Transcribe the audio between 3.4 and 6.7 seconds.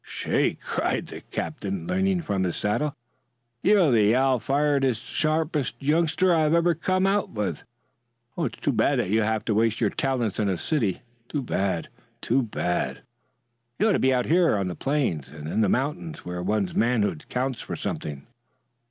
"You're the alfiredest sharp youngster I've